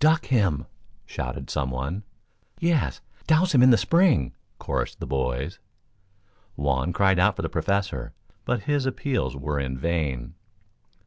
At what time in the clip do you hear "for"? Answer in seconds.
7.36-7.40